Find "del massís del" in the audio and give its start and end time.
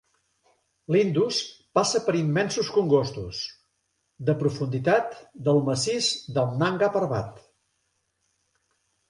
5.51-6.59